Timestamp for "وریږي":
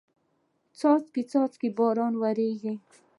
2.21-2.73